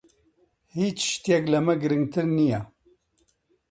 هیچ 0.77 0.99
شتێک 1.13 1.43
لەمە 1.53 1.73
گرنگتر 1.83 2.25
نییە. 2.37 2.61